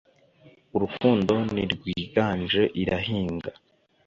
[0.75, 3.51] “urukundo ntirwiganje; irahinga.”